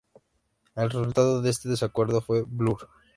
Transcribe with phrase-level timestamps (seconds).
[0.75, 2.89] El resultado de este desacuerdo fue Blur.